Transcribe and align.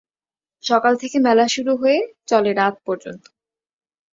সকাল 0.63 0.93
থেকে 0.95 1.17
মেলা 1.19 1.45
শুরু 1.47 1.73
হয়ে 1.75 1.99
চলে 2.27 2.51
রাত 2.53 2.75
পর্যন্ত। 2.85 3.23